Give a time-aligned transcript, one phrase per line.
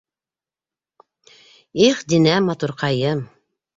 [1.89, 3.23] Их, Динә, матурҡайым!